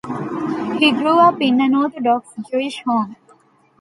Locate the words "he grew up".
0.79-1.39